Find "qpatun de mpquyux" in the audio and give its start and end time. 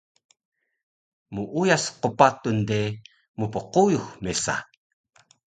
2.03-4.05